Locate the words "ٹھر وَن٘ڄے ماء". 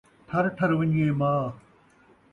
0.57-1.45